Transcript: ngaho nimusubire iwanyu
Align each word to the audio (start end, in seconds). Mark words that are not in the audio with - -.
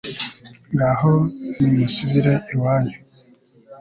ngaho 0.73 1.11
nimusubire 1.59 2.33
iwanyu 2.53 2.97